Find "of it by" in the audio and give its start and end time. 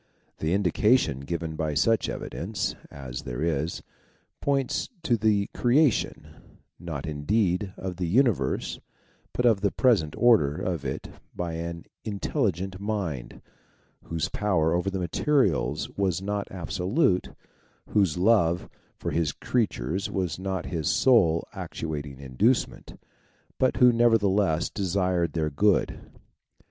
10.55-11.53